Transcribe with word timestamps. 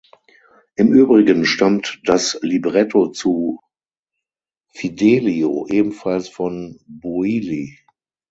Im 0.77 0.91
Übrigen 0.93 1.45
stammt 1.45 2.01
das 2.05 2.35
Libretto 2.41 3.09
zu 3.09 3.59
"Fidelio" 4.73 5.67
ebenfalls 5.69 6.27
von 6.27 6.79
Bouilly. 6.87 7.77